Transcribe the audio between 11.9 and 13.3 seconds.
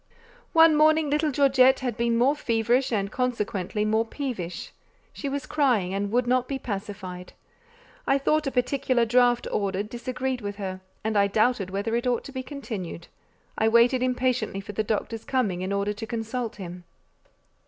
it ought to be continued;